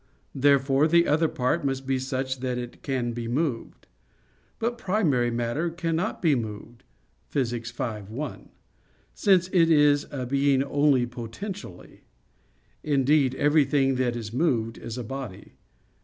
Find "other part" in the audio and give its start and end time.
1.07-1.63